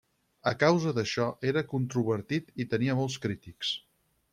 A 0.51 0.53
causa 0.63 0.93
d'això, 1.01 1.27
era 1.53 1.65
controvertit 1.75 2.51
i 2.67 2.71
tenia 2.75 3.01
molts 3.05 3.23
crítics. 3.29 3.81